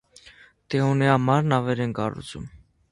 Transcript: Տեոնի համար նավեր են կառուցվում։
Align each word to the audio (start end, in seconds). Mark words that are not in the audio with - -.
Տեոնի 0.75 1.11
համար 1.11 1.47
նավեր 1.53 1.87
են 1.87 1.95
կառուցվում։ 2.01 2.51